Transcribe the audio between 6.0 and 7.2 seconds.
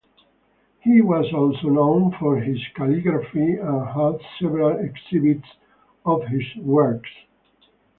of his works.